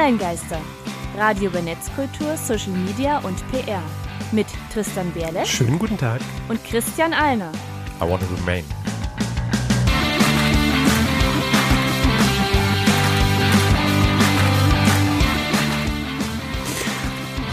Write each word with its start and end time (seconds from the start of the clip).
Online-Geister. 0.00 0.58
Radio 1.18 1.50
über 1.50 1.60
Netzkultur, 1.60 2.34
Social 2.34 2.72
Media 2.72 3.18
und 3.18 3.36
PR. 3.50 3.82
Mit 4.32 4.46
Tristan 4.72 5.12
Berle 5.12 5.44
Schönen 5.44 5.78
guten 5.78 5.98
Tag. 5.98 6.22
und 6.48 6.64
Christian 6.64 7.12
Alner. 7.12 7.52
I 8.00 8.08
want 8.08 8.22
to 8.22 8.34
remain. 8.36 8.64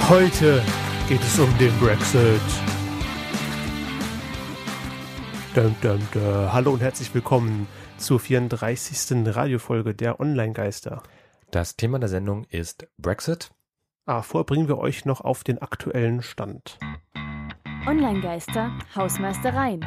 Heute 0.07 0.63
geht 1.09 1.19
es 1.19 1.37
um 1.39 1.49
den 1.57 1.77
Brexit. 1.79 2.39
Dum, 5.53 5.75
dum, 5.81 5.99
dum. 6.13 6.53
Hallo 6.53 6.71
und 6.71 6.81
herzlich 6.81 7.13
willkommen 7.13 7.67
zur 7.97 8.21
34. 8.21 9.35
Radiofolge 9.35 9.93
der 9.93 10.21
Online-Geister. 10.21 11.03
Das 11.51 11.77
Thema 11.77 11.97
der 11.97 12.09
Sendung 12.09 12.43
ist 12.49 12.87
Brexit. 12.97 13.51
Ah, 14.05 14.21
vorher 14.21 14.43
bringen 14.43 14.67
wir 14.67 14.79
euch 14.79 15.05
noch 15.05 15.21
auf 15.21 15.45
den 15.45 15.61
aktuellen 15.61 16.21
Stand. 16.21 16.77
Online-Geister, 17.87 18.77
Hausmeistereien. 18.93 19.85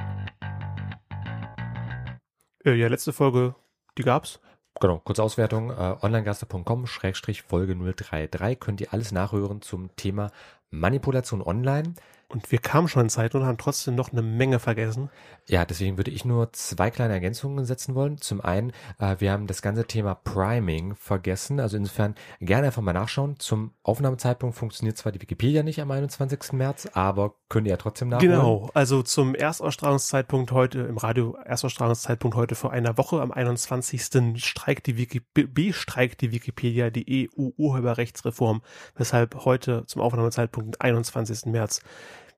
Äh, 2.64 2.72
ja, 2.72 2.88
letzte 2.88 3.12
Folge, 3.12 3.54
die 3.98 4.04
gab's. 4.04 4.40
Genau, 4.80 5.00
kurze 5.00 5.22
Auswertung. 5.22 5.70
Äh, 5.70 5.96
onlinegaster.com 6.00 6.86
Schrägstrich 6.86 7.42
Folge 7.42 7.76
033 7.76 8.58
könnt 8.58 8.80
ihr 8.80 8.94
alles 8.94 9.12
nachhören 9.12 9.60
zum 9.60 9.94
Thema 9.96 10.30
Manipulation 10.70 11.42
online. 11.42 11.92
Und 12.30 12.52
wir 12.52 12.60
kamen 12.60 12.86
schon 12.86 13.02
in 13.02 13.08
Zeit 13.08 13.34
und 13.34 13.44
haben 13.44 13.58
trotzdem 13.58 13.96
noch 13.96 14.12
eine 14.12 14.22
Menge 14.22 14.60
vergessen. 14.60 15.10
Ja, 15.48 15.64
deswegen 15.64 15.96
würde 15.96 16.12
ich 16.12 16.24
nur 16.24 16.52
zwei 16.52 16.90
kleine 16.90 17.12
Ergänzungen 17.12 17.64
setzen 17.64 17.96
wollen. 17.96 18.18
Zum 18.18 18.40
einen, 18.40 18.70
äh, 19.00 19.16
wir 19.18 19.32
haben 19.32 19.48
das 19.48 19.62
ganze 19.62 19.84
Thema 19.84 20.14
Priming 20.14 20.94
vergessen. 20.94 21.58
Also 21.58 21.76
insofern 21.76 22.14
gerne 22.40 22.68
einfach 22.68 22.82
mal 22.82 22.92
nachschauen. 22.92 23.40
Zum 23.40 23.72
Aufnahmezeitpunkt 23.82 24.56
funktioniert 24.56 24.96
zwar 24.96 25.10
die 25.10 25.20
Wikipedia 25.20 25.64
nicht 25.64 25.80
am 25.82 25.90
21. 25.90 26.52
März, 26.52 26.88
aber 26.92 27.34
könnt 27.48 27.66
ihr 27.66 27.72
ja 27.72 27.76
trotzdem 27.78 28.10
nachholen. 28.10 28.30
Genau, 28.30 28.70
also 28.74 29.02
zum 29.02 29.34
Erstausstrahlungszeitpunkt 29.34 30.52
heute, 30.52 30.82
im 30.82 30.98
Radio 30.98 31.36
Erstausstrahlungszeitpunkt 31.44 32.36
heute 32.36 32.54
vor 32.54 32.70
einer 32.70 32.96
Woche, 32.96 33.20
am 33.20 33.32
21. 33.32 34.40
streikt 34.40 34.86
die 34.86 34.96
Wiki, 34.96 35.20
bestreikt 35.34 36.20
die 36.20 36.30
Wikipedia 36.30 36.90
die 36.90 37.28
EU-Urheberrechtsreform, 37.36 38.62
weshalb 38.94 39.44
heute 39.44 39.84
zum 39.86 40.00
Aufnahmezeitpunkt, 40.00 40.80
21. 40.80 41.46
März, 41.46 41.82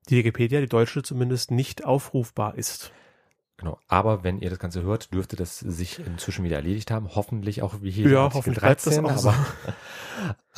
die 0.09 0.17
Wikipedia, 0.17 0.59
die 0.61 0.67
deutsche 0.67 1.03
zumindest, 1.03 1.51
nicht 1.51 1.85
aufrufbar 1.85 2.55
ist. 2.55 2.91
Genau. 3.57 3.79
Aber 3.87 4.23
wenn 4.23 4.39
ihr 4.39 4.49
das 4.49 4.59
Ganze 4.59 4.81
hört, 4.81 5.13
dürfte 5.13 5.35
das 5.35 5.59
sich 5.59 5.99
inzwischen 6.05 6.43
wieder 6.43 6.57
erledigt 6.57 6.91
haben. 6.91 7.15
Hoffentlich 7.15 7.61
auch 7.61 7.75
wie 7.81 7.91
hier. 7.91 8.09
Ja, 8.09 8.33
hoffentlich 8.33 8.59
bleibt 8.59 8.85
das 8.85 8.99
auch 8.99 9.17
so. 9.17 9.29
aber, 9.29 9.45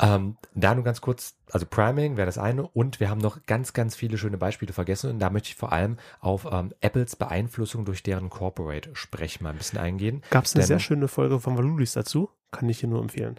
ähm, 0.00 0.36
da 0.54 0.74
nur 0.74 0.82
ganz 0.82 1.00
kurz, 1.00 1.36
also 1.50 1.66
Priming 1.66 2.16
wäre 2.16 2.26
das 2.26 2.38
eine 2.38 2.66
und 2.66 2.98
wir 2.98 3.10
haben 3.10 3.20
noch 3.20 3.44
ganz, 3.46 3.74
ganz 3.74 3.94
viele 3.94 4.18
schöne 4.18 4.38
Beispiele 4.38 4.72
vergessen 4.72 5.10
und 5.10 5.18
da 5.18 5.30
möchte 5.30 5.50
ich 5.50 5.56
vor 5.56 5.72
allem 5.72 5.98
auf 6.20 6.48
ähm, 6.50 6.72
Apples 6.80 7.16
Beeinflussung 7.16 7.84
durch 7.84 8.02
deren 8.02 8.30
Corporate 8.30 8.90
Sprech 8.94 9.40
mal 9.40 9.50
ein 9.50 9.58
bisschen 9.58 9.78
eingehen. 9.78 10.22
Gab 10.30 10.46
es 10.46 10.54
eine 10.54 10.62
Denn- 10.62 10.68
sehr 10.68 10.80
schöne 10.80 11.06
Folge 11.06 11.38
von 11.38 11.56
Valulis 11.56 11.92
dazu, 11.92 12.30
kann 12.50 12.68
ich 12.68 12.80
hier 12.80 12.88
nur 12.88 13.02
empfehlen. 13.02 13.38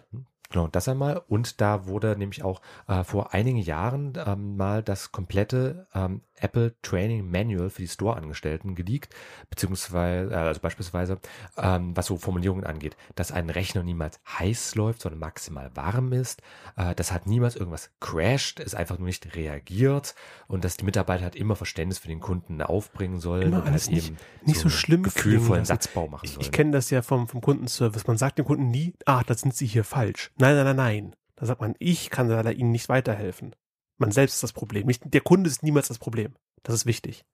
Genau, 0.50 0.66
das 0.66 0.88
einmal. 0.88 1.22
Und 1.28 1.60
da 1.60 1.86
wurde 1.86 2.16
nämlich 2.16 2.42
auch 2.42 2.62
äh, 2.86 3.04
vor 3.04 3.34
einigen 3.34 3.58
Jahren 3.58 4.14
ähm, 4.26 4.56
mal 4.56 4.82
das 4.82 5.12
komplette 5.12 5.86
ähm, 5.94 6.22
Apple 6.40 6.74
Training 6.82 7.28
Manual 7.30 7.68
für 7.68 7.82
die 7.82 7.88
Store-Angestellten 7.88 8.74
geleakt, 8.74 9.12
beziehungsweise, 9.50 10.30
äh, 10.30 10.34
also 10.36 10.60
beispielsweise, 10.60 11.18
ähm, 11.56 11.96
was 11.96 12.06
so 12.06 12.16
Formulierungen 12.16 12.64
angeht, 12.64 12.96
dass 13.16 13.32
ein 13.32 13.50
Rechner 13.50 13.82
niemals 13.82 14.20
heiß 14.38 14.74
läuft, 14.76 15.02
sondern 15.02 15.18
maximal 15.18 15.70
warm 15.74 16.12
ist, 16.12 16.40
äh, 16.76 16.94
das 16.94 17.12
hat 17.12 17.26
niemals 17.26 17.56
irgendwas 17.56 17.90
crasht, 18.00 18.60
es 18.60 18.74
einfach 18.74 18.98
nur 18.98 19.06
nicht 19.06 19.34
reagiert 19.34 20.14
und 20.46 20.64
dass 20.64 20.76
die 20.76 20.84
Mitarbeiter 20.84 21.24
halt 21.24 21.36
immer 21.36 21.56
Verständnis 21.56 21.98
für 21.98 22.08
den 22.08 22.20
Kunden 22.20 22.62
aufbringen 22.62 23.18
sollen 23.20 23.48
Immer 23.48 23.58
und 23.64 23.70
halt 23.72 23.90
nicht- 23.90 24.06
eben 24.08 24.16
nicht 24.44 24.56
so 24.58 24.62
einen 24.64 24.70
schlimm 24.70 25.02
gefühlvollen 25.02 25.40
klingen 25.40 25.58
lassen. 25.58 25.66
Satzbau 25.66 26.08
machen 26.08 26.24
Ich, 26.24 26.32
sollen. 26.32 26.42
ich 26.42 26.52
kenne 26.52 26.70
das 26.70 26.90
ja 26.90 27.02
vom, 27.02 27.26
vom 27.28 27.40
Kundenservice. 27.40 28.06
Man 28.06 28.16
sagt 28.16 28.38
dem 28.38 28.44
Kunden 28.44 28.70
nie, 28.70 28.94
ah, 29.06 29.22
da 29.26 29.34
sind 29.34 29.54
Sie 29.54 29.66
hier 29.66 29.84
falsch. 29.84 30.30
Nein, 30.38 30.54
nein, 30.54 30.64
nein, 30.64 30.76
nein. 30.76 31.16
Da 31.36 31.46
sagt 31.46 31.60
man, 31.60 31.74
ich 31.78 32.10
kann 32.10 32.28
leider 32.28 32.52
Ihnen 32.52 32.70
nicht 32.70 32.88
weiterhelfen. 32.88 33.54
Man 33.98 34.12
selbst 34.12 34.34
ist 34.34 34.42
das 34.42 34.52
Problem. 34.52 34.86
Nicht, 34.86 35.02
der 35.04 35.20
Kunde 35.20 35.50
ist 35.50 35.62
niemals 35.62 35.88
das 35.88 35.98
Problem. 35.98 36.34
Das 36.62 36.74
ist 36.74 36.86
wichtig. 36.86 37.24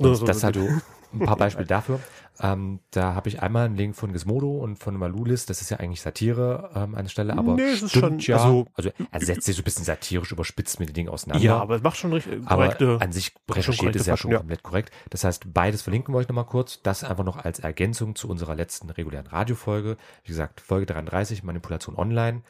Und 0.00 0.06
Nur 0.06 0.16
so- 0.16 0.26
das 0.26 0.40
so- 0.40 0.46
hat 0.48 0.56
du 0.56 0.68
ein 1.12 1.18
paar 1.20 1.36
Beispiele 1.36 1.66
dafür. 1.66 2.00
Ähm, 2.42 2.80
da 2.92 3.14
habe 3.14 3.28
ich 3.28 3.42
einmal 3.42 3.66
einen 3.66 3.76
Link 3.76 3.94
von 3.94 4.14
Gizmodo 4.14 4.50
und 4.50 4.78
von 4.78 4.96
Malulis. 4.96 5.44
Das 5.44 5.60
ist 5.60 5.68
ja 5.68 5.76
eigentlich 5.76 6.00
Satire 6.00 6.70
ähm, 6.74 6.94
an 6.94 7.02
der 7.04 7.10
Stelle, 7.10 7.36
aber 7.36 7.54
Nee, 7.54 7.64
es 7.72 7.82
ist 7.82 7.92
schon- 7.92 8.18
ja. 8.20 8.36
also- 8.38 8.66
Also, 8.72 8.90
er 9.10 9.20
setzt 9.20 9.44
sich 9.44 9.56
so 9.56 9.60
ein 9.60 9.64
bisschen 9.64 9.84
satirisch 9.84 10.32
überspitzt 10.32 10.80
mit 10.80 10.88
den 10.88 10.94
Dingen 10.94 11.08
auseinander. 11.10 11.44
Ja, 11.44 11.58
aber 11.60 11.74
es 11.76 11.82
macht 11.82 11.98
schon 11.98 12.14
richtig 12.14 12.40
aber 12.46 12.64
korrekte. 12.68 12.96
an 13.00 13.12
sich 13.12 13.34
recherchiert 13.50 13.94
ist 13.94 14.06
ja 14.06 14.16
schon 14.16 14.30
ja. 14.30 14.38
komplett 14.38 14.62
korrekt. 14.62 14.90
Das 15.10 15.22
heißt, 15.24 15.52
beides 15.52 15.82
verlinken 15.82 16.14
wir 16.14 16.18
euch 16.18 16.28
nochmal 16.28 16.46
kurz. 16.46 16.80
Das 16.82 17.04
einfach 17.04 17.24
noch 17.24 17.36
als 17.36 17.58
Ergänzung 17.58 18.14
zu 18.14 18.26
unserer 18.30 18.54
letzten 18.54 18.88
regulären 18.88 19.26
Radiofolge. 19.26 19.98
Wie 20.24 20.28
gesagt, 20.28 20.62
Folge 20.62 20.86
33, 20.86 21.42
Manipulation 21.42 21.94
online. 21.94 22.40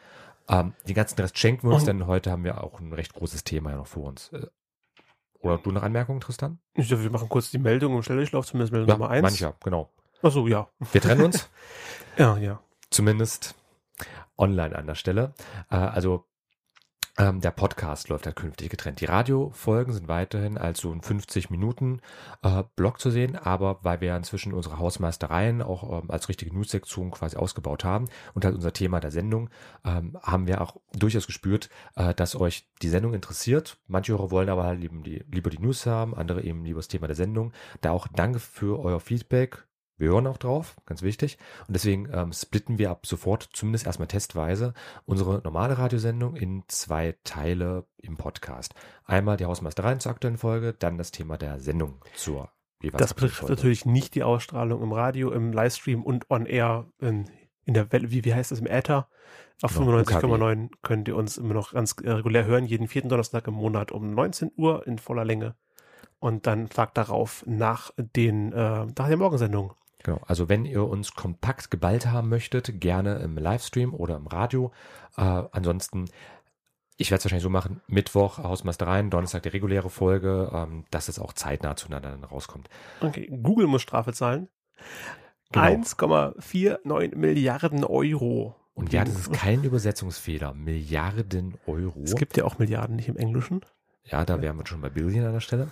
Ähm, 0.48 0.72
den 0.86 0.94
ganzen 0.94 1.18
Rest 1.20 1.36
schenken 1.36 1.66
wir 1.68 1.74
uns, 1.74 1.82
Und- 1.82 1.86
denn 1.88 2.06
heute 2.06 2.30
haben 2.30 2.44
wir 2.44 2.62
auch 2.62 2.78
ein 2.78 2.92
recht 2.92 3.12
großes 3.14 3.42
Thema 3.42 3.70
ja 3.70 3.76
noch 3.78 3.86
vor 3.88 4.04
uns. 4.04 4.30
Oder 5.40 5.58
du 5.58 5.70
noch 5.72 5.82
Anmerkungen, 5.82 6.20
Tristan? 6.20 6.58
Ich 6.74 6.88
dachte, 6.88 7.02
wir 7.02 7.10
machen 7.10 7.28
kurz 7.28 7.50
die 7.50 7.58
Meldung 7.58 7.94
im 7.96 8.02
Schnelldurchlauf, 8.02 8.46
zumindest 8.46 8.72
Meldung 8.72 8.90
Nummer 8.90 9.10
eins. 9.10 9.22
mancher, 9.22 9.54
genau. 9.62 9.90
Ach 10.22 10.30
so, 10.30 10.46
ja. 10.46 10.68
Wir 10.92 11.00
trennen 11.00 11.22
uns. 11.22 11.48
Ja, 12.18 12.36
ja. 12.36 12.60
zumindest 12.90 13.54
online 14.36 14.76
an 14.76 14.86
der 14.86 14.96
Stelle. 14.96 15.32
Äh, 15.70 15.76
also 15.76 16.24
ähm, 17.20 17.40
der 17.42 17.50
Podcast 17.50 18.08
läuft 18.08 18.24
halt 18.24 18.36
künftig 18.36 18.70
getrennt. 18.70 19.00
Die 19.00 19.04
Radiofolgen 19.04 19.92
sind 19.92 20.08
weiterhin 20.08 20.56
als 20.56 20.80
so 20.80 20.90
ein 20.90 21.02
50 21.02 21.50
Minuten 21.50 22.00
äh, 22.42 22.62
Blog 22.76 22.98
zu 22.98 23.10
sehen, 23.10 23.36
aber 23.36 23.78
weil 23.82 24.00
wir 24.00 24.16
inzwischen 24.16 24.54
unsere 24.54 24.78
Hausmeistereien 24.78 25.60
auch 25.60 26.02
ähm, 26.02 26.10
als 26.10 26.30
richtige 26.30 26.54
News-Sektion 26.54 27.10
quasi 27.10 27.36
ausgebaut 27.36 27.84
haben 27.84 28.08
und 28.32 28.46
halt 28.46 28.54
unser 28.54 28.72
Thema 28.72 29.00
der 29.00 29.10
Sendung, 29.10 29.50
ähm, 29.84 30.16
haben 30.22 30.46
wir 30.46 30.62
auch 30.62 30.76
durchaus 30.94 31.26
gespürt, 31.26 31.68
äh, 31.94 32.14
dass 32.14 32.36
euch 32.36 32.66
die 32.80 32.88
Sendung 32.88 33.12
interessiert. 33.12 33.76
Manche 33.86 34.12
Hörer 34.12 34.30
wollen 34.30 34.48
aber 34.48 34.64
halt 34.64 34.82
eben 34.82 35.02
die, 35.02 35.22
lieber 35.30 35.50
die 35.50 35.60
News 35.60 35.84
haben, 35.84 36.14
andere 36.14 36.42
eben 36.42 36.64
lieber 36.64 36.78
das 36.78 36.88
Thema 36.88 37.06
der 37.06 37.16
Sendung. 37.16 37.52
Da 37.82 37.90
auch 37.90 38.08
danke 38.08 38.38
für 38.38 38.80
euer 38.80 39.00
Feedback. 39.00 39.66
Wir 40.00 40.08
hören 40.08 40.26
auch 40.26 40.38
drauf, 40.38 40.76
ganz 40.86 41.02
wichtig. 41.02 41.36
Und 41.68 41.74
deswegen 41.74 42.08
ähm, 42.10 42.32
splitten 42.32 42.78
wir 42.78 42.90
ab 42.90 43.06
sofort, 43.06 43.50
zumindest 43.52 43.84
erstmal 43.84 44.08
testweise, 44.08 44.72
unsere 45.04 45.42
normale 45.44 45.76
Radiosendung 45.76 46.36
in 46.36 46.64
zwei 46.68 47.16
Teile 47.22 47.84
im 47.98 48.16
Podcast. 48.16 48.74
Einmal 49.04 49.36
die 49.36 49.44
Hausmeistereien 49.44 50.00
zur 50.00 50.12
aktuellen 50.12 50.38
Folge, 50.38 50.72
dann 50.72 50.96
das 50.96 51.10
Thema 51.10 51.36
der 51.36 51.60
Sendung 51.60 52.02
zur 52.14 52.50
jeweils 52.82 52.98
Das 52.98 53.12
betrifft 53.12 53.36
Folge. 53.36 53.52
natürlich 53.52 53.84
nicht 53.84 54.14
die 54.14 54.22
Ausstrahlung 54.22 54.82
im 54.82 54.92
Radio, 54.92 55.32
im 55.32 55.52
Livestream 55.52 56.02
und 56.02 56.30
on 56.30 56.46
air 56.46 56.86
in, 56.98 57.28
in 57.66 57.74
der 57.74 57.92
Welle, 57.92 58.10
wie, 58.10 58.24
wie 58.24 58.32
heißt 58.32 58.52
das, 58.52 58.60
im 58.60 58.66
Äther. 58.66 59.06
Auf 59.60 59.74
Genau, 59.74 59.90
95,9 59.98 60.70
könnt 60.80 61.08
ihr 61.08 61.16
uns 61.16 61.36
immer 61.36 61.52
noch 61.52 61.72
ganz 61.72 61.94
äh, 62.02 62.10
regulär 62.10 62.46
hören, 62.46 62.64
jeden 62.64 62.88
vierten 62.88 63.10
Donnerstag 63.10 63.46
im 63.46 63.54
Monat 63.54 63.92
um 63.92 64.14
19 64.14 64.52
Uhr 64.56 64.86
in 64.86 64.98
voller 64.98 65.26
Länge. 65.26 65.56
Und 66.18 66.46
dann 66.46 66.70
Tag 66.70 66.94
darauf 66.94 67.44
nach 67.46 67.90
den, 67.98 68.52
äh, 68.52 68.86
nach 68.86 69.08
der 69.08 69.16
Morgensendung. 69.18 69.74
Genau, 70.02 70.20
also 70.26 70.48
wenn 70.48 70.64
ihr 70.64 70.84
uns 70.84 71.14
kompakt 71.14 71.70
geballt 71.70 72.06
haben 72.06 72.28
möchtet, 72.28 72.80
gerne 72.80 73.16
im 73.18 73.36
Livestream 73.36 73.94
oder 73.94 74.16
im 74.16 74.26
Radio. 74.26 74.72
Äh, 75.16 75.42
ansonsten, 75.52 76.06
ich 76.96 77.10
werde 77.10 77.20
es 77.20 77.24
wahrscheinlich 77.24 77.42
so 77.42 77.50
machen, 77.50 77.80
Mittwoch 77.86 78.38
Hausmeistereien, 78.38 79.10
Donnerstag 79.10 79.42
die 79.42 79.50
reguläre 79.50 79.90
Folge, 79.90 80.50
ähm, 80.52 80.84
dass 80.90 81.08
es 81.08 81.18
auch 81.18 81.32
zeitnah 81.32 81.76
zueinander 81.76 82.10
dann 82.10 82.24
rauskommt. 82.24 82.68
Okay, 83.00 83.30
Google 83.42 83.66
muss 83.66 83.82
Strafe 83.82 84.12
zahlen. 84.12 84.48
Genau. 85.52 85.66
1,49 85.66 87.16
Milliarden 87.16 87.84
Euro. 87.84 88.56
Und 88.74 88.92
ja, 88.92 89.04
das 89.04 89.14
ist 89.14 89.32
kein 89.32 89.64
Übersetzungsfehler. 89.64 90.54
Milliarden 90.54 91.58
Euro. 91.66 92.02
Es 92.04 92.14
gibt 92.14 92.36
ja 92.36 92.44
auch 92.44 92.58
Milliarden 92.58 92.96
nicht 92.96 93.08
im 93.08 93.16
Englischen. 93.16 93.60
Ja, 94.04 94.24
da 94.24 94.40
wären 94.40 94.56
wir 94.56 94.66
schon 94.66 94.80
bei 94.80 94.88
Billion 94.88 95.26
an 95.26 95.32
der 95.34 95.40
Stelle. 95.40 95.68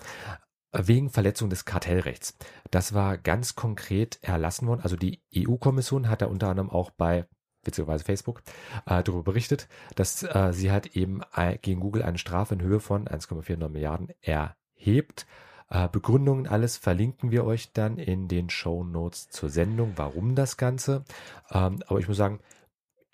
Wegen 0.73 1.11
Verletzung 1.11 1.49
des 1.50 1.65
Kartellrechts. 1.65 2.37
Das 2.70 2.93
war 2.93 3.17
ganz 3.17 3.55
konkret 3.55 4.19
erlassen 4.23 4.67
worden. 4.67 4.82
Also 4.82 4.97
die 4.97 5.23
EU-Kommission 5.35 6.09
hat 6.09 6.23
da 6.23 6.26
unter 6.26 6.49
anderem 6.49 6.70
auch 6.70 6.91
bei 6.91 7.26
witzigerweise 7.65 8.05
Facebook, 8.05 8.43
äh, 8.87 9.03
darüber 9.03 9.23
berichtet, 9.23 9.69
dass 9.94 10.23
äh, 10.23 10.53
sie 10.53 10.70
halt 10.70 10.97
eben 10.97 11.23
gegen 11.62 11.81
Google 11.81 12.03
eine 12.03 12.19
Strafe 12.19 12.55
in 12.55 12.62
Höhe 12.62 12.81
von 12.81 13.06
1,49 13.06 13.69
Milliarden 13.69 14.09
erhebt. 14.20 15.26
Äh, 15.70 15.88
Begründungen, 15.88 16.47
alles 16.47 16.76
verlinken 16.76 17.31
wir 17.31 17.44
euch 17.44 17.73
dann 17.73 17.99
in 17.99 18.29
den 18.29 18.49
Show 18.49 18.85
Notes 18.85 19.29
zur 19.29 19.50
Sendung, 19.50 19.93
warum 19.97 20.35
das 20.35 20.56
Ganze. 20.56 21.05
Ähm, 21.50 21.82
aber 21.87 21.99
ich 21.99 22.09
muss 22.09 22.17
sagen, 22.17 22.41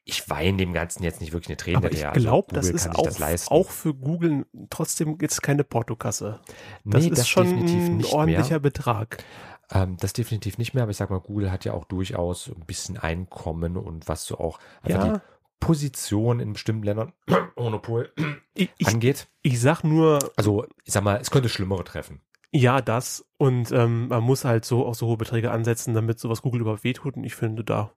ich 0.04 0.28
weine 0.28 0.58
dem 0.58 0.72
Ganzen 0.72 1.02
jetzt 1.02 1.20
nicht 1.20 1.32
wirklich 1.32 1.48
eine 1.48 1.56
Träne 1.56 1.76
Aber 1.78 1.86
ich 1.92 2.00
hinterher. 2.00 2.12
Also 2.14 2.26
glaube, 2.26 2.54
das 2.54 2.68
ist 2.68 2.88
auch, 2.94 3.04
das 3.18 3.48
auch 3.48 3.70
für 3.70 3.94
Google 3.94 4.46
trotzdem 4.70 5.16
jetzt 5.20 5.42
keine 5.42 5.64
Portokasse. 5.64 6.40
Das 6.84 7.04
Nee, 7.04 7.10
ist 7.10 7.28
schon 7.28 7.44
definitiv 7.44 7.82
ein 7.88 7.96
nicht 7.98 8.12
ordentlicher 8.12 8.50
mehr. 8.50 8.60
Betrag. 8.60 9.24
Ähm, 9.70 9.96
das 9.98 10.12
definitiv 10.12 10.58
nicht 10.58 10.74
mehr, 10.74 10.82
aber 10.82 10.90
ich 10.90 10.98
sag 10.98 11.08
mal, 11.08 11.20
Google 11.20 11.50
hat 11.50 11.64
ja 11.64 11.72
auch 11.72 11.86
durchaus 11.86 12.48
ein 12.48 12.66
bisschen 12.66 12.98
Einkommen 12.98 13.78
und 13.78 14.06
was 14.06 14.26
so 14.26 14.36
auch 14.38 14.58
einfach 14.82 15.06
Ja. 15.06 15.12
die 15.14 15.20
Position 15.60 16.40
in 16.40 16.52
bestimmten 16.52 16.82
Ländern 16.82 17.12
Monopol 17.56 18.12
Ich, 18.54 18.70
ich, 18.76 18.86
angeht. 18.86 19.28
ich 19.40 19.58
sag 19.60 19.82
nur, 19.84 20.18
Also, 20.36 20.66
ich 20.84 20.92
sag 20.92 21.02
mal, 21.02 21.16
es 21.18 21.30
könnte 21.30 21.48
schlimmere 21.48 21.84
treffen. 21.84 22.20
ja, 22.52 22.82
das. 22.82 23.24
Und 23.38 23.72
ähm, 23.72 24.08
man 24.08 24.22
muss 24.22 24.44
halt 24.44 24.66
so 24.66 24.84
auch 24.86 24.94
so 24.94 25.06
hohe 25.06 25.16
Beträge 25.16 25.50
ansetzen, 25.50 25.94
damit 25.94 26.18
sowas 26.20 26.42
Google 26.42 26.60
überhaupt 26.60 26.84
wehtut. 26.84 27.16
Und 27.16 27.24
ich 27.24 27.34
finde 27.34 27.64
da, 27.64 27.92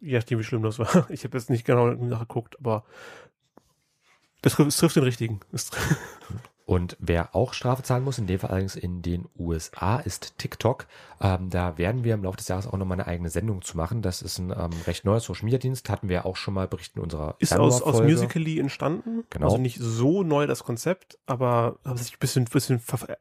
je 0.00 0.16
nachdem, 0.16 0.38
wie 0.38 0.44
schlimm 0.44 0.62
das 0.62 0.78
war, 0.78 1.10
ich 1.10 1.24
habe 1.24 1.36
jetzt 1.36 1.50
nicht 1.50 1.64
genau 1.64 1.88
nachgeguckt, 1.90 2.58
aber 2.58 2.84
das 4.42 4.54
trifft, 4.54 4.68
es 4.68 4.76
trifft 4.76 4.96
den 4.96 5.02
richtigen. 5.02 5.40
Und 6.66 6.96
wer 6.98 7.32
auch 7.36 7.54
Strafe 7.54 7.84
zahlen 7.84 8.02
muss, 8.02 8.18
in 8.18 8.26
dem 8.26 8.40
Fall 8.40 8.50
allerdings 8.50 8.74
in 8.74 9.00
den 9.00 9.26
USA, 9.38 9.98
ist 9.98 10.36
TikTok. 10.36 10.86
Ähm, 11.20 11.48
da 11.48 11.78
werden 11.78 12.02
wir 12.02 12.14
im 12.14 12.24
Laufe 12.24 12.38
des 12.38 12.48
Jahres 12.48 12.66
auch 12.66 12.76
nochmal 12.76 12.98
eine 12.98 13.06
eigene 13.06 13.30
Sendung 13.30 13.62
zu 13.62 13.76
machen. 13.76 14.02
Das 14.02 14.20
ist 14.20 14.38
ein 14.38 14.50
ähm, 14.50 14.70
recht 14.84 15.04
neuer 15.04 15.20
Social 15.20 15.44
Media 15.44 15.60
Dienst. 15.60 15.88
Hatten 15.88 16.08
wir 16.08 16.26
auch 16.26 16.34
schon 16.34 16.54
mal 16.54 16.66
berichten 16.66 16.98
in 16.98 17.04
unserer 17.04 17.36
Ist 17.38 17.52
aus, 17.52 17.82
aus. 17.82 18.02
Musical.ly 18.02 18.58
entstanden. 18.58 19.22
Genau. 19.30 19.46
Also 19.46 19.58
nicht 19.58 19.78
so 19.80 20.24
neu 20.24 20.48
das 20.48 20.64
Konzept, 20.64 21.18
aber 21.26 21.78
hat 21.84 21.98
sich 21.98 22.12
ein 22.12 22.18
bisschen, 22.18 22.44
bisschen 22.46 22.80
ver, 22.80 22.98
ver, 22.98 23.16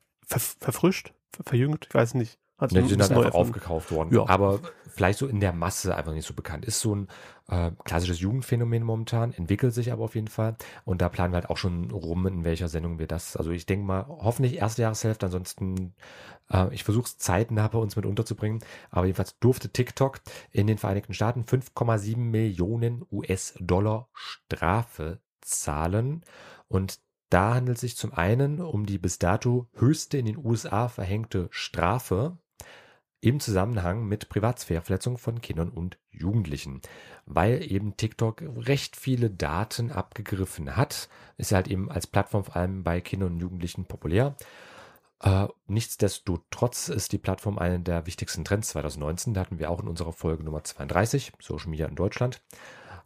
verfrischt, 0.60 1.14
ver, 1.32 1.44
verjüngt, 1.44 1.86
ich 1.88 1.94
weiß 1.94 2.16
nicht. 2.16 2.40
Hat 2.58 2.72
Ne, 2.72 2.82
die 2.84 2.90
sind 2.90 3.02
halt 3.02 3.12
neu 3.12 3.18
einfach 3.18 3.34
erfunden. 3.34 3.50
aufgekauft 3.50 3.92
worden. 3.92 4.14
Ja. 4.16 4.28
Aber 4.30 4.62
vielleicht 4.88 5.20
so 5.20 5.28
in 5.28 5.42
der 5.42 5.52
Masse 5.52 5.96
einfach 5.96 6.14
nicht 6.14 6.26
so 6.26 6.34
bekannt. 6.34 6.64
Ist 6.64 6.80
so 6.80 6.96
ein 6.96 7.08
äh, 7.50 7.72
klassisches 7.84 8.22
Jugendphänomen 8.22 8.82
momentan, 8.84 9.34
entwickelt 9.34 9.74
sich 9.74 9.92
aber 9.92 10.06
auf 10.06 10.16
jeden 10.16 10.30
Fall. 10.30 10.56
Und 10.86 11.02
da 11.02 11.10
planen 11.10 11.34
wir 11.34 11.38
halt 11.42 11.50
auch 11.50 11.58
schon 11.58 11.92
rum, 11.92 12.26
in 12.28 12.46
welcher 12.46 12.70
Sendung 12.70 12.98
wir 12.98 13.08
das. 13.08 13.36
Also 13.36 13.52
ich 13.52 13.66
denke 13.66 13.86
mal, 13.86 14.06
hoffentlich 14.08 14.56
erste 14.56 14.84
Jahreshälfte, 14.84 15.26
ansonsten, 15.26 15.96
äh, 16.50 16.74
ich 16.74 16.86
versuche 16.86 17.06
es 17.06 17.18
zeitnah 17.18 17.68
bei 17.68 17.78
uns 17.78 17.98
mit 17.98 18.06
unterzubringen. 18.06 18.62
Aber 18.90 19.06
jedenfalls 19.06 19.38
durfte 19.40 19.70
TikTok 19.70 20.22
in 20.52 20.68
den 20.68 20.78
Vereinigten 20.78 21.14
Staaten 21.14 21.44
5,7 21.44 22.16
Millionen 22.18 23.04
US-Dollar 23.12 24.08
Strafe 24.14 25.20
zahlen. 25.42 26.24
Und 26.70 27.00
da 27.30 27.56
handelt 27.56 27.78
es 27.78 27.82
sich 27.82 27.98
zum 27.98 28.14
einen 28.14 28.62
um 28.62 28.86
die 28.86 28.98
bis 28.98 29.20
dato 29.20 29.68
höchste 29.74 30.18
in 30.18 30.26
den 30.26 30.38
USA 30.38 30.88
verhängte 30.88 31.48
Strafe 31.52 32.38
im 33.26 33.40
Zusammenhang 33.40 34.06
mit 34.06 34.30
Privatsphäreverletzungen 34.30 35.18
von 35.18 35.42
Kindern 35.42 35.70
und 35.70 35.98
Jugendlichen. 36.12 36.82
Weil 37.26 37.64
eben 37.72 37.98
TikTok 37.98 38.44
recht 38.56 38.96
viele 38.96 39.32
Daten 39.32 39.92
abgegriffen 39.92 40.76
hat, 40.78 41.10
ist 41.38 41.52
halt 41.52 41.68
eben 41.68 41.90
als 41.90 42.06
Plattform 42.06 42.44
vor 42.44 42.56
allem 42.56 42.84
bei 42.84 43.02
Kindern 43.02 43.34
und 43.34 43.40
Jugendlichen 43.40 43.86
populär. 43.86 44.36
Äh, 45.22 45.48
nichtsdestotrotz 45.66 46.90
ist 46.90 47.14
die 47.14 47.18
Plattform 47.18 47.58
eine 47.58 47.80
der 47.80 48.06
wichtigsten 48.06 48.46
Trends 48.46 48.70
2019. 48.70 49.34
Da 49.34 49.42
hatten 49.42 49.58
wir 49.58 49.72
auch 49.72 49.82
in 49.82 49.88
unserer 49.88 50.14
Folge 50.14 50.44
Nummer 50.44 50.64
32, 50.64 51.34
Social 51.40 51.70
Media 51.70 51.88
in 51.88 51.96
Deutschland, 51.96 52.44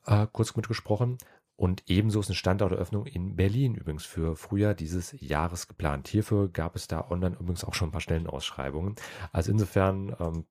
äh, 0.05 0.27
kurz 0.33 0.53
mitgesprochen. 0.53 1.17
Und 1.59 1.83
ebenso 1.87 2.21
ist 2.21 2.29
eine 2.29 2.35
Standorteröffnung 2.35 3.05
in 3.05 3.35
Berlin 3.35 3.75
übrigens 3.75 4.05
für 4.05 4.37
Frühjahr 4.37 4.73
dieses 4.73 5.13
Jahres 5.19 5.67
geplant. 5.67 6.07
Hierfür 6.07 6.47
gab 6.47 6.77
es 6.77 6.87
da 6.87 7.11
online 7.11 7.35
übrigens 7.35 7.65
auch 7.65 7.73
schon 7.73 7.89
ein 7.89 7.91
paar 7.91 7.99
Stellenausschreibungen. 7.99 8.95
Also 9.33 9.51
insofern 9.51 10.15
ähm, 10.21 10.45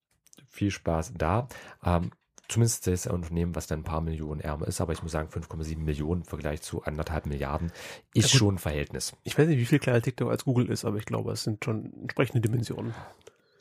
viel 0.50 0.70
Spaß 0.70 1.14
da. 1.16 1.48
Ähm, 1.82 2.10
zumindest 2.46 2.86
ist 2.88 3.08
ein 3.08 3.14
Unternehmen, 3.14 3.54
was 3.54 3.66
dann 3.66 3.80
ein 3.80 3.84
paar 3.84 4.02
Millionen 4.02 4.42
ärmer 4.42 4.68
ist, 4.68 4.82
aber 4.82 4.92
ich 4.92 5.02
muss 5.02 5.12
sagen, 5.12 5.30
5,7 5.30 5.78
Millionen 5.78 6.20
im 6.20 6.26
Vergleich 6.26 6.60
zu 6.60 6.82
anderthalb 6.82 7.24
Milliarden 7.24 7.72
ist 8.12 8.30
Ja, 8.34 8.38
schon 8.40 8.56
ein 8.56 8.58
Verhältnis. 8.58 9.14
Ich 9.24 9.38
weiß 9.38 9.48
nicht, 9.48 9.58
wie 9.58 9.64
viel 9.64 9.78
kleiner 9.78 10.02
TikTok 10.02 10.30
als 10.30 10.44
Google 10.44 10.68
ist, 10.68 10.84
aber 10.84 10.98
ich 10.98 11.06
glaube, 11.06 11.32
es 11.32 11.42
sind 11.42 11.64
schon 11.64 11.90
entsprechende 12.02 12.42
Dimensionen. 12.42 12.92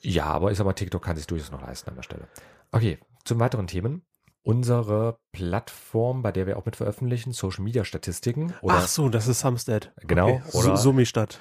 Ja, 0.02 0.26
aber 0.26 0.52
ich 0.52 0.58
sag 0.58 0.66
mal, 0.66 0.74
TikTok 0.74 1.02
kann 1.02 1.16
sich 1.16 1.28
durchaus 1.28 1.52
noch 1.52 1.62
leisten 1.62 1.90
an 1.92 1.96
der 1.96 2.04
Stelle. 2.04 2.28
Okay, 2.74 3.00
zum 3.24 3.40
weiteren 3.40 3.68
Themen. 3.68 4.02
Unsere 4.48 5.20
Plattform, 5.34 6.22
bei 6.22 6.32
der 6.32 6.48
wir 6.48 6.58
auch 6.58 6.66
mit 6.66 6.76
veröffentlichen, 6.76 7.32
Social 7.34 7.64
Media 7.64 7.84
Statistiken 7.86 8.54
Ach 8.68 8.88
so, 8.88 9.10
das 9.10 9.28
ist 9.28 9.40
Samstead. 9.42 9.92
Genau, 10.02 10.30
Okay. 10.30 10.42
oder- 10.54 10.76
So, 10.78 10.84
Summistadt. 10.84 11.40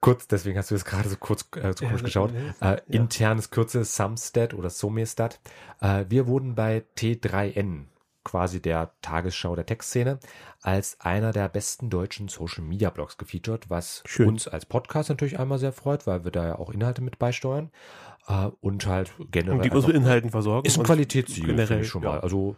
kurz, 0.00 0.26
deswegen 0.26 0.58
hast 0.58 0.70
du 0.70 0.74
jetzt 0.74 0.84
gerade 0.86 1.08
so 1.08 1.16
kurz, 1.16 1.46
äh, 1.56 1.72
so 1.78 1.84
komisch 1.86 2.02
geschaut. 2.02 2.32
Äh, 2.60 2.80
internes 2.88 3.50
Kürzel 3.50 3.84
Sumstat 3.84 4.54
oder 4.54 4.70
Somestat. 4.70 5.40
Äh, 5.80 6.06
wir 6.08 6.26
wurden 6.26 6.54
bei 6.54 6.84
T3N, 6.96 7.84
quasi 8.24 8.60
der 8.60 8.92
Tagesschau 9.02 9.54
der 9.56 9.66
Textszene, 9.66 10.18
als 10.62 10.98
einer 11.00 11.32
der 11.32 11.48
besten 11.48 11.90
deutschen 11.90 12.28
Social 12.28 12.64
Media 12.64 12.90
Blogs 12.90 13.16
gefeatured, 13.18 13.70
was 13.70 14.02
Schön. 14.06 14.28
uns 14.28 14.48
als 14.48 14.66
Podcast 14.66 15.08
natürlich 15.10 15.38
einmal 15.38 15.58
sehr 15.58 15.72
freut, 15.72 16.06
weil 16.06 16.24
wir 16.24 16.30
da 16.30 16.46
ja 16.46 16.58
auch 16.58 16.70
Inhalte 16.70 17.02
mit 17.02 17.18
beisteuern. 17.18 17.70
Äh, 18.26 18.50
und 18.60 18.86
halt 18.86 19.12
generell. 19.30 19.56
Und 19.56 19.64
die 19.64 19.70
uns 19.70 19.86
mit 19.86 19.96
Inhalten 19.96 20.30
versorgen. 20.30 20.66
ist 20.66 20.78
ein 20.78 20.84
Qualitätssiegel, 20.84 21.54
generell, 21.54 21.84
schon 21.84 22.02
mal. 22.02 22.16
ja. 22.16 22.20
Also, 22.20 22.56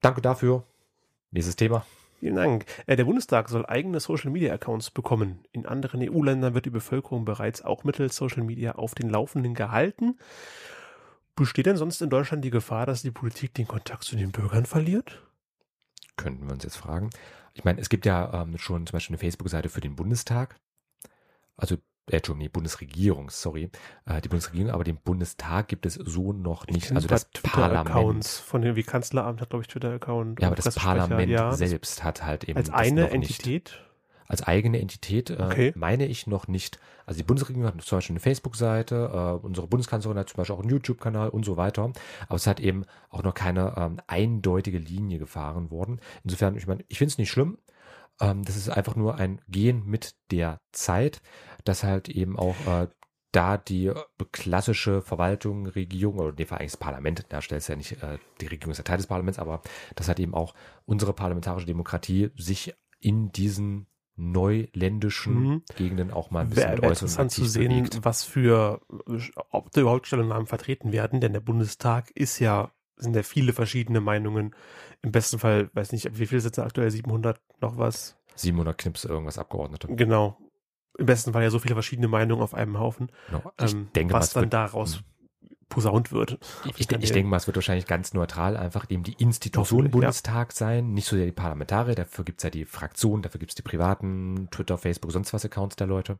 danke 0.00 0.20
dafür. 0.20 0.64
Nächstes 1.30 1.56
Thema. 1.56 1.84
Vielen 2.20 2.36
Dank. 2.36 2.64
Äh, 2.86 2.96
der 2.96 3.04
Bundestag 3.04 3.48
soll 3.48 3.66
eigene 3.66 4.00
Social 4.00 4.30
Media 4.30 4.54
Accounts 4.54 4.90
bekommen. 4.90 5.40
In 5.52 5.66
anderen 5.66 6.00
EU-Ländern 6.00 6.54
wird 6.54 6.64
die 6.64 6.70
Bevölkerung 6.70 7.24
bereits 7.24 7.62
auch 7.62 7.84
mittels 7.84 8.16
Social 8.16 8.42
Media 8.42 8.76
auf 8.76 8.94
den 8.94 9.10
Laufenden 9.10 9.54
gehalten. 9.54 10.18
Besteht 11.36 11.66
denn 11.66 11.76
sonst 11.76 12.00
in 12.00 12.10
Deutschland 12.10 12.44
die 12.44 12.50
Gefahr, 12.50 12.86
dass 12.86 13.02
die 13.02 13.10
Politik 13.10 13.54
den 13.54 13.66
Kontakt 13.66 14.04
zu 14.04 14.16
den 14.16 14.30
Bürgern 14.30 14.66
verliert? 14.66 15.20
könnten 16.16 16.46
wir 16.46 16.52
uns 16.52 16.64
jetzt 16.64 16.76
fragen. 16.76 17.10
Ich 17.54 17.64
meine, 17.64 17.80
es 17.80 17.88
gibt 17.88 18.06
ja 18.06 18.42
ähm, 18.42 18.58
schon 18.58 18.86
zum 18.86 18.96
Beispiel 18.96 19.14
eine 19.14 19.20
Facebook-Seite 19.20 19.68
für 19.68 19.80
den 19.80 19.96
Bundestag. 19.96 20.56
Also, 21.56 21.76
äh, 22.10 22.16
Entschuldigung, 22.16 22.40
die 22.40 22.48
Bundesregierung, 22.50 23.30
sorry. 23.30 23.70
Äh, 24.06 24.20
die 24.20 24.28
Bundesregierung, 24.28 24.70
aber 24.70 24.84
den 24.84 24.96
Bundestag 24.96 25.68
gibt 25.68 25.86
es 25.86 25.94
so 25.94 26.32
noch 26.32 26.66
nicht. 26.66 26.92
Also 26.92 27.08
das 27.08 27.26
Parlament. 27.42 28.26
von 28.26 28.62
den, 28.62 28.76
wie 28.76 28.82
Kanzleramt 28.82 29.40
hat, 29.40 29.50
glaube 29.50 29.62
ich, 29.62 29.68
Twitter-Account. 29.68 30.40
Ja, 30.40 30.48
aber 30.48 30.56
das 30.56 30.74
Parlament 30.74 31.30
ja. 31.30 31.52
selbst 31.52 32.04
hat 32.04 32.24
halt 32.24 32.44
eben 32.44 32.58
Als 32.58 32.70
eine 32.70 33.02
noch 33.02 33.12
nicht. 33.12 33.46
Entität? 33.46 33.80
Als 34.26 34.42
eigene 34.42 34.80
Entität 34.80 35.30
äh, 35.30 35.36
Okay. 35.38 35.72
meine 35.76 36.06
ich 36.06 36.26
noch 36.26 36.48
nicht. 36.48 36.78
Also 37.06 37.18
die 37.18 37.24
Bundesregierung 37.24 37.68
hat 37.68 37.80
zum 37.82 37.98
Beispiel 37.98 38.14
eine 38.14 38.20
Facebook-Seite, 38.20 39.10
äh, 39.42 39.46
unsere 39.46 39.66
Bundeskanzlerin 39.66 40.18
hat 40.18 40.28
zum 40.30 40.38
Beispiel 40.38 40.56
auch 40.56 40.60
einen 40.60 40.70
YouTube-Kanal 40.70 41.28
und 41.28 41.44
so 41.44 41.56
weiter. 41.56 41.92
Aber 42.28 42.36
es 42.36 42.46
hat 42.46 42.60
eben 42.60 42.84
auch 43.10 43.22
noch 43.22 43.34
keine 43.34 43.74
ähm, 43.76 43.96
eindeutige 44.06 44.78
Linie 44.78 45.18
gefahren 45.18 45.70
worden. 45.70 46.00
Insofern, 46.22 46.56
ich 46.56 46.66
meine, 46.66 46.84
ich 46.88 46.98
finde 46.98 47.12
es 47.12 47.18
nicht 47.18 47.30
schlimm. 47.30 47.58
Ähm, 48.20 48.44
das 48.44 48.56
ist 48.56 48.68
einfach 48.68 48.96
nur 48.96 49.16
ein 49.16 49.40
Gehen 49.48 49.84
mit 49.86 50.14
der 50.30 50.60
Zeit, 50.72 51.20
dass 51.64 51.82
halt 51.82 52.08
eben 52.08 52.38
auch 52.38 52.56
äh, 52.66 52.88
da 53.32 53.56
die 53.56 53.86
äh, 53.86 53.94
klassische 54.30 55.02
Verwaltung, 55.02 55.66
Regierung, 55.66 56.18
oder 56.18 56.30
in 56.30 56.36
dem 56.36 56.46
Fall 56.46 56.58
eigentlich 56.58 56.72
das 56.72 56.80
Parlament, 56.80 57.26
da 57.30 57.42
stellt 57.42 57.62
es 57.62 57.68
ja 57.68 57.76
nicht, 57.76 58.02
äh, 58.02 58.18
die 58.40 58.46
Regierung 58.46 58.72
ist 58.72 58.78
ja 58.78 58.84
Teil 58.84 58.98
des 58.98 59.06
Parlaments, 59.08 59.38
aber 59.38 59.62
dass 59.96 60.08
halt 60.08 60.20
eben 60.20 60.34
auch 60.34 60.54
unsere 60.84 61.12
parlamentarische 61.12 61.66
Demokratie 61.66 62.30
sich 62.36 62.74
in 63.00 63.32
diesen 63.32 63.86
neuländischen 64.16 65.34
Mhm. 65.34 65.62
Gegenden 65.76 66.12
auch 66.12 66.30
mal 66.30 66.42
ein 66.42 66.50
bisschen 66.50 66.70
Wäre 66.70 66.86
interessant 66.86 67.32
zu 67.32 67.44
sehen, 67.44 67.84
bewegt. 67.84 68.04
was 68.04 68.22
für, 68.22 68.80
ob 69.50 69.72
da 69.72 69.80
überhaupt 69.80 70.06
Stellungnahmen 70.06 70.46
vertreten 70.46 70.92
werden, 70.92 71.20
denn 71.20 71.32
der 71.32 71.40
Bundestag 71.40 72.12
ist 72.12 72.38
ja, 72.38 72.70
sind 72.96 73.16
ja 73.16 73.22
viele 73.22 73.52
verschiedene 73.52 74.00
Meinungen. 74.00 74.54
Im 75.02 75.12
besten 75.12 75.38
Fall, 75.38 75.70
weiß 75.74 75.92
nicht, 75.92 76.18
wie 76.18 76.26
viele 76.26 76.40
sitzen 76.40 76.62
aktuell? 76.62 76.90
700 76.90 77.40
noch 77.60 77.78
was? 77.78 78.16
700 78.36 78.76
Knips 78.78 79.04
irgendwas 79.04 79.38
Abgeordnete. 79.38 79.88
Genau. 79.88 80.38
Im 80.98 81.06
besten 81.06 81.32
Fall 81.32 81.42
ja 81.42 81.50
so 81.50 81.58
viele 81.58 81.74
verschiedene 81.74 82.08
Meinungen 82.08 82.42
auf 82.42 82.54
einem 82.54 82.78
Haufen, 82.78 83.10
Genau. 83.26 83.52
Ich 83.60 83.72
ähm, 83.72 83.88
denke 83.94 84.14
was 84.14 84.32
dann 84.32 84.50
daraus 84.50 85.02
posaunt 85.68 86.12
wird. 86.12 86.38
ich, 86.64 86.90
ich, 86.90 87.12
denke 87.12 87.28
mal, 87.28 87.36
es 87.36 87.46
wird 87.46 87.56
wahrscheinlich 87.56 87.86
ganz 87.86 88.14
neutral 88.14 88.56
einfach 88.56 88.90
eben 88.90 89.02
die 89.02 89.14
Institution 89.14 89.78
Hoffentlich, 89.84 89.92
ja. 89.94 90.00
Bundestag 90.00 90.52
sein, 90.52 90.92
nicht 90.92 91.06
so 91.06 91.16
sehr 91.16 91.26
die 91.26 91.32
Parlamentarier, 91.32 91.94
dafür 91.94 92.24
gibt's 92.24 92.42
ja 92.42 92.50
die 92.50 92.64
Fraktionen, 92.64 93.22
dafür 93.22 93.38
gibt's 93.38 93.54
die 93.54 93.62
privaten 93.62 94.48
Twitter, 94.50 94.78
Facebook, 94.78 95.12
sonst 95.12 95.32
was 95.32 95.44
Accounts 95.44 95.76
der 95.76 95.86
Leute. 95.86 96.18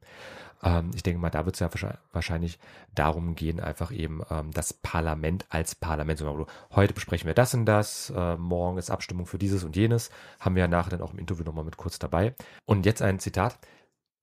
Ähm, 0.63 0.91
ich 0.95 1.03
denke 1.03 1.21
mal, 1.21 1.31
da 1.31 1.45
wird's 1.45 1.61
ja 1.61 1.69
wahrscheinlich- 1.71 2.01
wahrscheinlich 2.13 2.59
darum 2.95 3.35
gehen, 3.35 3.61
einfach 3.61 3.93
eben 3.93 4.23
ähm, 4.31 4.51
das 4.53 4.73
Parlament 4.73 5.47
als 5.49 5.75
Parlament. 5.75 6.19
So, 6.19 6.31
also, 6.31 6.47
heute 6.75 6.95
besprechen 6.95 7.27
wir 7.27 7.35
das 7.35 7.55
und 7.55 7.67
das, 7.67 8.13
äh, 8.17 8.37
morgen 8.37 8.79
ist 8.79 8.91
Abstimmung 8.91 9.27
für 9.27 9.39
dieses 9.39 9.65
und 9.65 9.77
jenes, 9.77 10.11
haben 10.41 10.55
wir 10.55 10.63
ja 10.63 10.69
nachher 10.69 10.91
dann 10.91 11.03
auch 11.03 11.13
im 11.13 11.19
Interview 11.19 11.45
nochmal 11.45 11.65
mit 11.65 11.77
kurz 11.77 11.99
dabei. 11.99 12.35
Und 12.65 12.87
jetzt 12.87 13.03
ein 13.03 13.19
Zitat. 13.19 13.59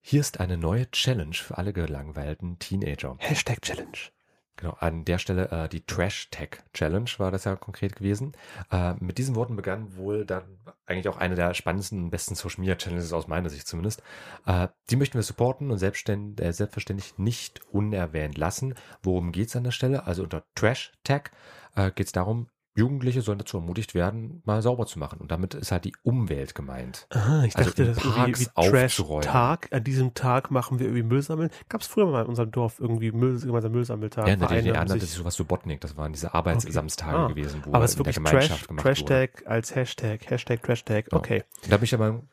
Hier 0.03 0.19
ist 0.19 0.39
eine 0.39 0.57
neue 0.57 0.89
Challenge 0.89 1.35
für 1.35 1.59
alle 1.59 1.73
gelangweilten 1.73 2.57
Teenager. 2.57 3.17
Hashtag 3.19 3.61
Challenge. 3.61 3.97
Genau, 4.61 4.77
an 4.79 5.05
der 5.05 5.17
Stelle 5.17 5.49
äh, 5.49 5.67
die 5.67 5.83
Trash 5.87 6.29
Tech 6.29 6.59
Challenge 6.75 7.09
war 7.17 7.31
das 7.31 7.45
ja 7.45 7.55
konkret 7.55 7.95
gewesen. 7.95 8.33
Äh, 8.71 8.93
mit 8.99 9.17
diesen 9.17 9.35
Worten 9.35 9.55
begann 9.55 9.97
wohl 9.97 10.23
dann 10.23 10.59
eigentlich 10.85 11.07
auch 11.07 11.17
eine 11.17 11.33
der 11.33 11.55
spannendsten 11.55 12.03
und 12.03 12.09
besten 12.11 12.35
Social 12.35 12.59
Media 12.59 12.75
Challenges 12.75 13.11
aus 13.11 13.27
meiner 13.27 13.49
Sicht 13.49 13.67
zumindest. 13.67 14.03
Äh, 14.45 14.67
die 14.91 14.97
möchten 14.97 15.15
wir 15.15 15.23
supporten 15.23 15.71
und 15.71 15.79
selbstständ 15.79 16.39
äh, 16.39 16.53
selbstverständlich 16.53 17.17
nicht 17.17 17.61
unerwähnt 17.71 18.37
lassen. 18.37 18.75
Worum 19.01 19.31
geht's 19.31 19.55
an 19.55 19.63
der 19.63 19.71
Stelle? 19.71 20.05
Also 20.05 20.21
unter 20.21 20.43
Trash 20.53 20.91
Tech 21.03 21.23
äh, 21.75 21.89
geht 21.89 22.05
es 22.05 22.11
darum, 22.11 22.47
Jugendliche 22.73 23.21
sollen 23.21 23.37
dazu 23.37 23.57
ermutigt 23.57 23.93
werden, 23.93 24.41
mal 24.45 24.61
sauber 24.61 24.85
zu 24.85 24.97
machen. 24.97 25.19
Und 25.19 25.29
damit 25.31 25.53
ist 25.55 25.73
halt 25.73 25.83
die 25.83 25.93
Umwelt 26.03 26.55
gemeint. 26.55 27.05
Aha, 27.09 27.43
ich 27.43 27.55
Also 27.57 27.69
dachte, 27.71 27.85
das 27.85 27.97
ist 27.97 28.03
irgendwie 28.05 28.19
Parks 28.21 28.39
wie 28.39 28.45
Trash 28.69 28.99
aufzuräumen. 28.99 29.21
Tag. 29.23 29.67
An 29.73 29.83
diesem 29.83 30.13
Tag 30.13 30.51
machen 30.51 30.79
wir 30.79 30.85
irgendwie 30.85 31.03
Müll 31.03 31.21
sammeln. 31.21 31.49
Gab 31.67 31.81
es 31.81 31.87
früher 31.87 32.05
mal 32.05 32.21
in 32.21 32.27
unserem 32.27 32.51
Dorf 32.51 32.79
irgendwie 32.79 33.11
Müll, 33.11 33.39
gemeinsam 33.41 33.73
Müllsammeltag. 33.73 34.27
Ja, 34.27 34.33
in 34.35 34.39
der 34.39 34.47
DDR 34.49 34.73
nannte 34.75 34.93
sich- 34.93 35.03
sich 35.03 35.11
sowas 35.11 35.35
Subotnik. 35.35 35.81
Das 35.81 35.97
waren 35.97 36.13
diese 36.13 36.33
Arbeitssamstage 36.33 37.17
Ah, 37.17 37.27
gewesen, 37.27 37.61
wo 37.65 37.73
aber 37.73 37.83
es 37.83 37.91
ist 37.91 37.97
in 37.97 38.03
der 38.03 38.15
wirklich 38.15 38.15
Gemeinschaft 38.31 38.59
Trash, 38.59 38.67
gemacht 38.67 38.83
Trash 38.85 39.01
wurde. 39.01 39.29
Als 39.45 39.75
Hashtag, 39.75 40.29
Hashtag 40.29 40.63
Trash 40.63 40.85
Tag. 40.85 41.11
Ja. 41.11 41.17
Okay. 41.17 41.43
Da 41.69 41.75
bin 41.75 41.83
ich 41.83 41.93
aber, 41.93 42.23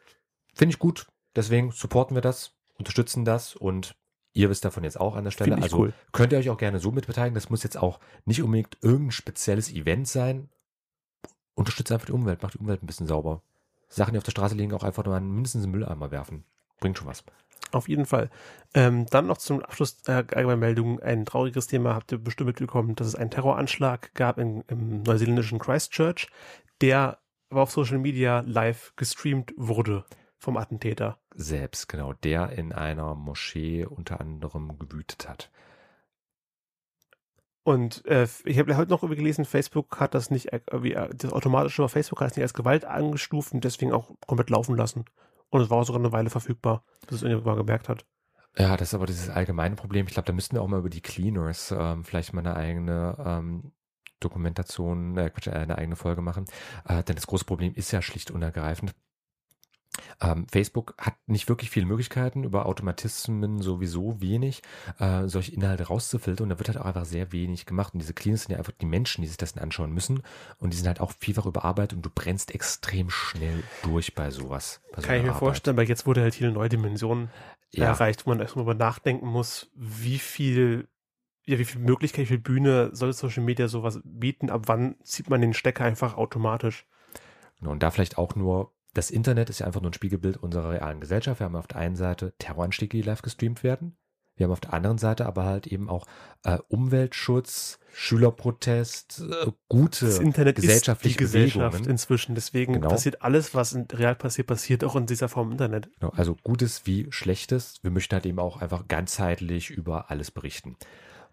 finde 0.55 0.73
ich 0.73 0.79
gut. 0.79 1.09
Deswegen 1.35 1.73
supporten 1.73 2.15
wir 2.17 2.21
das, 2.21 2.53
unterstützen 2.79 3.25
das 3.25 3.57
und 3.57 3.97
ihr 4.39 4.49
wisst 4.49 4.65
davon 4.65 4.85
jetzt 4.85 5.01
auch 5.01 5.17
an 5.17 5.25
der 5.25 5.33
Stelle. 5.33 5.57
Ich 5.57 5.63
also 5.65 5.79
cool. 5.79 5.93
könnt 6.13 6.33
ihr 6.33 6.39
euch 6.39 6.49
auch 6.49 6.59
gerne 6.59 6.79
so 6.79 6.93
mit 6.93 7.09
beteiligen. 7.09 7.35
Das 7.35 7.51
muss 7.51 7.65
jetzt 7.65 7.77
auch 7.77 7.99
nicht 8.25 8.41
unbedingt 8.41 8.79
irgendein 8.83 9.11
spezielles 9.11 9.71
Event 9.73 10.07
sein. 10.07 10.49
Unterstützt 11.55 11.91
einfach 11.91 12.07
die 12.07 12.13
Umwelt, 12.13 12.41
macht 12.41 12.55
die 12.55 12.59
Umwelt 12.59 12.81
ein 12.81 12.87
bisschen 12.87 13.09
sauber. 13.09 13.43
Sachen, 13.89 14.13
die 14.13 14.19
auf 14.19 14.25
der 14.25 14.31
Straße 14.31 14.55
liegen, 14.55 14.73
auch 14.75 14.85
einfach 14.85 15.05
nur 15.05 15.19
mindestens 15.19 15.65
einen 15.65 15.73
Mülleimer 15.73 16.13
werfen. 16.13 16.45
Bringt 16.79 16.97
schon 16.97 17.09
was. 17.09 17.25
Auf 17.73 17.89
jeden 17.89 18.07
Fall. 18.07 18.31
Ähm, 18.75 19.07
dann 19.11 19.27
noch 19.27 19.39
zum 19.39 19.61
Abschluss 19.61 19.99
äh, 20.07 20.13
Allgemeinmeldung 20.13 21.01
ein 21.01 21.27
trauriges 21.27 21.67
Thema. 21.67 21.97
Habt 21.97 22.13
ihr 22.13 22.19
bestimmt 22.19 22.47
mitbekommen, 22.47 22.95
dass 22.95 23.09
es 23.09 23.17
einen 23.17 23.31
Terroranschlag 23.31 24.15
gab 24.15 24.39
in, 24.39 24.63
im 24.69 25.03
neuseeländischen 25.03 25.59
Christchurch, 25.59 26.29
der 26.81 27.19
aber 27.51 27.63
auf 27.63 27.73
Social 27.73 27.99
Media 27.99 28.45
live 28.47 28.93
gestreamt 28.95 29.53
wurde 29.57 30.05
vom 30.39 30.57
Attentäter. 30.57 31.19
Selbst, 31.35 31.89
genau, 31.89 32.13
der 32.13 32.51
in 32.51 32.73
einer 32.73 33.15
Moschee 33.15 33.85
unter 33.85 34.21
anderem 34.21 34.79
gewütet 34.79 35.29
hat. 35.29 35.51
Und 37.65 38.07
äh, 38.07 38.27
ich 38.45 38.59
habe 38.59 38.75
heute 38.79 38.91
noch 38.91 39.03
irgendwie 39.03 39.19
gelesen, 39.19 39.45
Facebook 39.45 40.01
hat 40.01 40.15
das 40.15 40.31
nicht, 40.31 40.53
äh, 40.53 40.61
wie, 40.73 40.95
äh, 40.95 41.11
das 41.15 41.33
automatische 41.33 41.83
bei 41.83 41.89
Facebook 41.89 42.21
hat 42.21 42.31
es 42.31 42.37
nicht 42.37 42.45
als 42.45 42.55
Gewalt 42.55 42.87
angestuft 42.87 43.53
und 43.53 43.63
deswegen 43.63 43.93
auch 43.93 44.11
komplett 44.27 44.49
laufen 44.49 44.75
lassen. 44.75 45.05
Und 45.51 45.61
es 45.61 45.69
war 45.69 45.85
sogar 45.85 46.01
eine 46.01 46.13
Weile 46.13 46.31
verfügbar, 46.31 46.83
bis 47.07 47.17
es 47.17 47.23
irgendjemand 47.23 47.47
mal 47.47 47.63
gemerkt 47.63 47.89
hat. 47.91 48.07
Ja, 48.57 48.77
das 48.77 48.89
ist 48.89 48.95
aber 48.95 49.07
dieses 49.07 49.29
allgemeine 49.29 49.77
Problem. 49.77 50.07
Ich 50.07 50.15
glaube, 50.15 50.27
da 50.27 50.33
müssten 50.33 50.57
wir 50.57 50.63
auch 50.63 50.69
mal 50.69 50.81
über 50.81 50.89
die 50.89 51.03
Cleaners 51.03 51.75
ähm, 51.77 52.05
vielleicht 52.05 52.33
mal 52.33 52.41
eine 52.41 52.57
eigene 52.57 53.17
ähm, 53.25 53.73
Dokumentation, 54.21 55.17
äh, 55.17 55.31
Quatsch, 55.31 55.49
äh, 55.49 55.53
eine 55.53 55.79
eigene 55.79 55.97
Folge 55.97 56.23
machen. 56.23 56.47
Äh, 56.87 57.03
denn 57.03 57.17
das 57.17 57.27
große 57.27 57.45
Problem 57.45 57.75
ist 57.75 57.93
ja 57.93 58.03
schlicht 58.03 58.31
und 58.31 58.43
ergreifend. 58.43 58.95
Ähm, 60.21 60.47
Facebook 60.51 60.95
hat 60.99 61.15
nicht 61.27 61.49
wirklich 61.49 61.71
viele 61.71 61.87
Möglichkeiten, 61.87 62.43
über 62.45 62.67
Automatismen 62.67 63.63
sowieso 63.63 64.21
wenig, 64.21 64.63
äh, 64.99 65.29
solche 65.29 65.53
Inhalte 65.53 65.85
rauszufiltern. 65.85 66.45
Und 66.45 66.49
da 66.51 66.59
wird 66.59 66.69
halt 66.69 66.79
auch 66.79 66.87
einfach 66.87 67.05
sehr 67.05 67.31
wenig 67.33 67.67
gemacht. 67.67 67.95
Und 67.95 68.01
diese 68.01 68.15
Cleaners 68.15 68.43
sind 68.43 68.53
ja 68.53 68.59
einfach 68.59 68.73
die 68.73 68.87
Menschen, 68.87 69.23
die 69.23 69.29
sich 69.29 69.37
das 69.37 69.55
dann 69.55 69.63
anschauen 69.63 69.93
müssen. 69.93 70.23
Und 70.59 70.73
die 70.73 70.77
sind 70.77 70.87
halt 70.89 71.01
auch 71.01 71.13
vielfach 71.19 71.47
überarbeitet 71.47 71.97
und 71.97 72.05
du 72.05 72.11
brennst 72.11 72.55
extrem 72.55 73.11
schnell 73.11 73.63
durch 73.83 74.15
bei 74.15 74.31
sowas. 74.31 74.81
Bei 74.93 75.03
so 75.03 75.07
Kann 75.07 75.17
ich 75.17 75.21
einer 75.21 75.23
mir 75.23 75.29
Arbeit. 75.37 75.39
vorstellen, 75.39 75.77
weil 75.77 75.89
jetzt 75.89 76.07
wurde 76.07 76.23
halt 76.23 76.35
hier 76.35 76.49
eine 76.49 76.55
neue 76.55 76.69
Dimension 76.69 77.31
Ja. 77.73 77.87
erreicht, 77.87 78.27
wo 78.27 78.31
man 78.31 78.41
erstmal 78.41 78.65
mal 78.65 78.75
nachdenken 78.75 79.27
muss, 79.29 79.71
wie 79.75 80.19
viel, 80.19 80.89
ja, 81.47 81.59
wie 81.59 81.65
viel 81.65 81.81
Möglichkeit, 81.81 82.25
wie 82.25 82.29
viel 82.29 82.39
Bühne 82.39 82.91
soll 82.95 83.13
Social 83.13 83.45
Media 83.45 83.69
sowas 83.69 84.01
bieten, 84.05 84.51
ab 84.51 84.63
wann 84.67 84.97
zieht 85.05 85.31
man 85.31 85.41
den 85.41 85.55
Stecker 85.55 85.85
einfach 85.85 86.17
automatisch. 86.17 86.87
Genau, 87.61 87.71
Und 87.73 87.83
da 87.83 87.91
vielleicht 87.91 88.19
auch 88.19 88.35
nur, 88.35 88.73
das 88.95 89.11
Internet 89.11 89.51
ist 89.51 89.61
ja 89.61 89.67
einfach 89.67 89.81
nur 89.81 89.91
ein 89.91 89.95
Spiegelbild 89.95 90.37
unserer 90.39 90.71
realen 90.71 91.01
Gesellschaft. 91.01 91.41
Wir 91.41 91.45
haben 91.45 91.57
auf 91.57 91.67
der 91.67 91.79
einen 91.79 91.97
Seite 91.97 92.35
Terroranstiege, 92.39 92.97
die 92.97 93.03
live 93.03 93.23
gestreamt 93.23 93.63
werden. 93.63 93.97
Wir 94.37 94.45
haben 94.45 94.53
auf 94.53 94.61
der 94.61 94.73
anderen 94.73 94.99
Seite 94.99 95.27
aber 95.27 95.45
halt 95.45 95.67
eben 95.67 95.89
auch 95.91 96.07
äh, 96.45 96.59
Umweltschutz, 96.69 97.81
Schülerprotest, 97.93 99.21
äh, 99.29 99.51
gute 99.69 100.07
Das 100.07 100.19
Internet 100.21 100.59
ist 100.59 100.63
die 100.63 100.67
gesellschaftliche 100.69 101.19
Gesellschaft 101.19 101.73
Bewegungen. 101.73 101.91
inzwischen, 101.91 102.35
deswegen 102.37 102.75
Genau. 102.75 102.89
passiert 102.89 103.23
alles, 103.23 103.55
was 103.55 103.73
in 103.73 103.87
real 103.93 104.15
passiert, 104.15 104.47
passiert 104.47 104.85
auch 104.85 104.95
in 104.95 105.07
dieser 105.07 105.29
Form 105.29 105.49
im 105.49 105.53
Internet. 105.53 105.91
Genau, 105.99 106.13
also 106.13 106.37
Gutes 106.45 106.87
wie 106.87 107.09
Schlechtes. 107.11 107.79
Wir 107.83 107.91
möchten 107.91 108.15
halt 108.15 108.27
eben 108.27 108.39
auch 108.39 108.59
einfach 108.59 108.87
ganzheitlich 108.87 109.71
über 109.71 110.11
alles 110.11 110.31
berichten. 110.31 110.77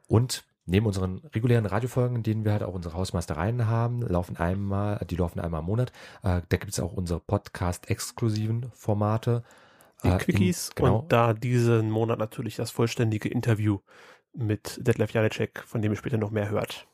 Und 0.08 0.44
neben 0.66 0.86
unseren 0.86 1.20
regulären 1.34 1.66
Radiofolgen, 1.66 2.18
in 2.18 2.24
denen 2.24 2.44
wir 2.46 2.52
halt 2.54 2.64
auch 2.64 2.74
unsere 2.74 2.96
Hausmeistereien 2.96 3.68
haben, 3.68 4.02
laufen 4.02 4.38
einmal, 4.38 5.00
die 5.10 5.16
laufen 5.16 5.40
einmal 5.40 5.60
im 5.62 5.66
Monat. 5.68 5.92
Äh, 6.24 6.42
da 6.50 6.58
gibt 6.58 6.72
es 6.72 6.80
auch 6.80 6.94
unsere 6.94 7.20
Podcast-exklusiven 7.20 8.72
Formate. 8.74 9.44
Die 10.04 10.08
Äh, 10.08 10.12
in- 10.14 10.18
Quickies 10.18 10.72
genau. 10.76 11.00
und 11.00 11.12
da 11.12 11.34
diesen 11.34 11.90
Monat 11.92 12.20
natürlich 12.20 12.56
das 12.56 12.72
vollständige 12.72 13.30
Interview 13.30 13.80
mit 14.34 14.80
Detlef 14.86 15.12
Janicek, 15.12 15.64
von 15.66 15.82
dem 15.82 15.92
ihr 15.94 15.98
später 15.98 16.18
noch 16.18 16.32
mehr 16.32 16.50
hört. 16.50 16.88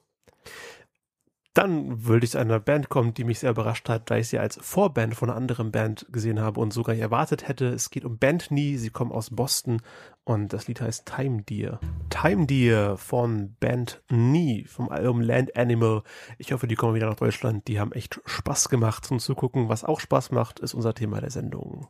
Dann 1.54 2.06
würde 2.06 2.24
ich 2.24 2.32
zu 2.32 2.38
einer 2.38 2.62
Band 2.62 2.88
kommen, 2.88 3.14
die 3.14 3.26
mich 3.26 3.40
sehr 3.40 3.52
überrascht 3.52 3.90
hat, 3.90 4.10
da 4.10 4.16
ich 4.16 4.30
sie 4.30 4.40
als 4.40 4.58
Vorband 4.62 5.16
von 5.16 5.30
einer 5.30 5.38
anderen 5.38 5.72
Band 5.72 6.08
gesehen 6.10 6.40
habe 6.40 6.62
und 6.62 6.72
sogar 6.72 6.96
erwartet 6.96 7.48
hätte. 7.48 7.68
Es 7.68 7.90
geht 7.90 8.06
um 8.06 8.18
Band 8.18 8.52
Nie, 8.52 8.78
sie 8.78 8.90
kommen 8.90 9.12
aus 9.12 9.30
Boston 9.32 9.82
und 10.24 10.54
das 10.54 10.68
Lied 10.68 10.80
heißt 10.80 11.06
Time 11.06 11.42
Deer. 11.44 11.82
Time 12.10 12.46
Deer 12.46 12.96
von 12.96 13.56
Band 13.60 14.02
Nie 14.10 14.64
vom 14.66 14.88
Album 14.88 15.20
Land 15.20 15.58
Animal. 15.58 16.04
Ich 16.38 16.54
hoffe, 16.54 16.68
die 16.68 16.76
kommen 16.76 16.96
wieder 16.96 17.10
nach 17.10 17.16
Deutschland. 17.16 17.68
Die 17.68 17.82
haben 17.82 17.92
echt 17.92 18.22
Spaß 18.26 18.70
gemacht 18.70 19.04
zum 19.04 19.20
Zugucken. 19.20 19.68
Was 19.68 19.84
auch 19.84 20.00
Spaß 20.00 20.32
macht, 20.32 20.60
ist 20.60 20.74
unser 20.74 20.94
Thema 20.94 21.20
der 21.20 21.32
Sendung. 21.32 21.88